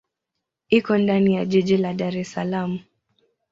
Iko 0.69 0.97
ndani 0.97 1.35
ya 1.35 1.45
jiji 1.45 1.77
la 1.77 1.93
Dar 1.93 2.17
es 2.17 2.31
Salaam. 2.33 2.79